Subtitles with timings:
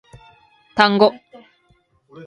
[0.73, 1.13] 単語